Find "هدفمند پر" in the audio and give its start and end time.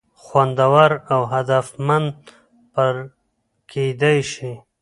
1.33-2.95